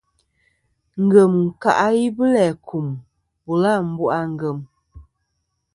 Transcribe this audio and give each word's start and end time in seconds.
Ngem 1.03 1.35
ka 1.61 1.71
i 2.03 2.05
bu 2.15 2.23
læ 2.33 2.45
kum 2.67 2.87
bula 3.43 3.71
àmbu' 3.79 4.13
a 4.17 4.19
ngèm. 4.33 4.59